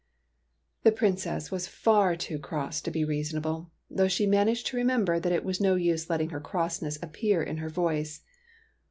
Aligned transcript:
The 0.81 0.91
Princess 0.91 1.51
was 1.51 1.67
far 1.67 2.15
too 2.15 2.39
cross 2.39 2.81
to 2.81 2.89
be 2.89 3.05
reason 3.05 3.37
able, 3.37 3.69
though 3.87 4.07
she 4.07 4.25
managed 4.25 4.65
to 4.67 4.77
remember 4.77 5.19
that 5.19 5.31
it 5.31 5.45
was 5.45 5.61
no 5.61 5.75
use 5.75 6.09
letting 6.09 6.31
her 6.31 6.41
crossness 6.41 6.97
appear 7.03 7.43
in 7.43 7.57
her 7.57 7.69
voice. 7.69 8.21